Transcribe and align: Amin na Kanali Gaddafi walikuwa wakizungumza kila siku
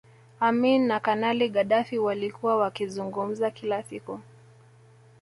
Amin 0.39 0.87
na 0.87 0.99
Kanali 0.99 1.49
Gaddafi 1.49 1.97
walikuwa 1.99 2.57
wakizungumza 2.57 3.51
kila 3.51 3.83
siku 3.83 4.19